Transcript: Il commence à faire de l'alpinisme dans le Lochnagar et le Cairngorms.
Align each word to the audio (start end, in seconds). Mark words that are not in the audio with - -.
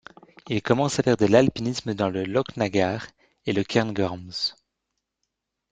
Il 0.49 0.63
commence 0.63 0.97
à 0.97 1.03
faire 1.03 1.15
de 1.15 1.27
l'alpinisme 1.27 1.93
dans 1.93 2.09
le 2.09 2.23
Lochnagar 2.23 3.05
et 3.45 3.53
le 3.53 3.63
Cairngorms. 3.63 4.55